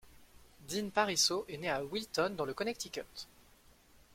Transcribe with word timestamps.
Dean 0.67 0.89
Parisot 0.89 1.45
est 1.47 1.57
né 1.59 1.69
à 1.69 1.85
Wilton, 1.85 2.33
dans 2.35 2.45
le 2.45 2.55
Connecticut. 2.55 3.27